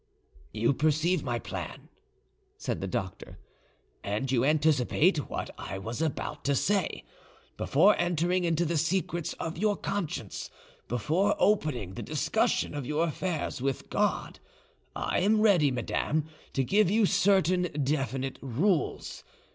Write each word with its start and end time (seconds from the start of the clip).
"You 0.51 0.73
perceive 0.73 1.21
my 1.21 1.37
plan," 1.37 1.87
said 2.57 2.81
the 2.81 2.87
doctor, 2.87 3.37
"and 4.03 4.31
you 4.31 4.43
anticipate 4.43 5.29
what 5.29 5.51
I 5.59 5.77
was 5.77 6.01
about 6.01 6.43
to 6.45 6.55
say. 6.55 7.05
Before 7.55 7.95
entering 7.99 8.43
into 8.43 8.65
the 8.65 8.77
secrets 8.79 9.33
of 9.33 9.59
your 9.59 9.77
conscience, 9.77 10.49
before 10.87 11.35
opening 11.37 11.93
the 11.93 12.01
discussion 12.01 12.73
of 12.73 12.87
your 12.87 13.03
affairs 13.05 13.61
with 13.61 13.91
God, 13.91 14.39
I 14.95 15.19
am 15.19 15.39
ready, 15.39 15.69
madame, 15.69 16.25
to 16.53 16.63
give 16.63 16.89
you 16.89 17.05
certain 17.05 17.67
definite 17.83 18.39
rules. 18.41 19.23